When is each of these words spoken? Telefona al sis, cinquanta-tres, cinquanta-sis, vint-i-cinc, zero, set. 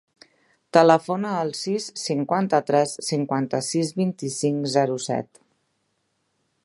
Telefona 0.75 1.33
al 1.41 1.51
sis, 1.59 1.89
cinquanta-tres, 2.05 2.95
cinquanta-sis, 3.09 3.93
vint-i-cinc, 4.01 4.67
zero, 4.79 4.97
set. 5.11 5.43